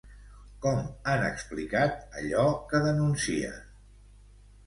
Com 0.61 0.79
han 1.11 1.25
explicat 1.25 2.17
allò 2.21 2.47
que 2.71 2.81
denuncien? 2.87 3.59